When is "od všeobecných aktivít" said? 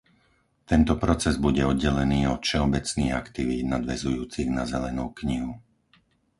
2.33-3.65